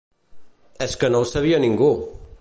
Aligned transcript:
És 0.85 0.97
que 1.03 1.13
no 1.13 1.21
ho 1.25 1.31
sabia 1.35 1.63
ningú! 1.67 1.95